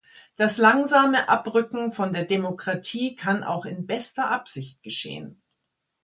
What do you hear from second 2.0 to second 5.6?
der Demokratie kann auch in bester Absicht geschehen.